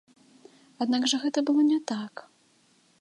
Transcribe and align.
Аднак 0.85 1.03
жа 1.13 1.19
гэта 1.25 1.39
было 1.49 1.61
не 1.71 1.79
так. 1.93 2.13